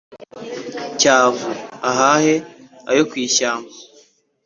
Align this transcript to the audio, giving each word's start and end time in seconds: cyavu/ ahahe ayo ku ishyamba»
cyavu/ 0.99 1.47
ahahe 1.89 2.35
ayo 2.89 3.03
ku 3.09 3.15
ishyamba» 3.25 3.71